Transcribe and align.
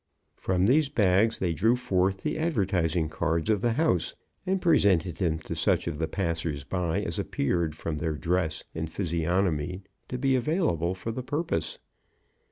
From 0.35 0.65
these 0.65 0.89
bags 0.89 1.37
they 1.37 1.53
drew 1.53 1.75
forth 1.75 2.23
the 2.23 2.39
advertising 2.39 3.07
cards 3.07 3.51
of 3.51 3.61
the 3.61 3.73
house, 3.73 4.15
and 4.47 4.59
presented 4.59 5.17
them 5.17 5.37
to 5.37 5.55
such 5.55 5.85
of 5.85 5.99
the 5.99 6.07
passers 6.07 6.63
by 6.63 7.03
as 7.03 7.19
appeared 7.19 7.75
from 7.75 7.99
their 7.99 8.15
dress 8.15 8.63
and 8.73 8.89
physiognomy 8.91 9.83
to 10.09 10.17
be 10.17 10.35
available 10.35 10.95
for 10.95 11.11
the 11.11 11.21
purpose. 11.21 11.77